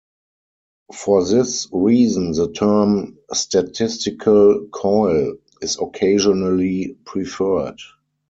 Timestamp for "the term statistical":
2.31-4.67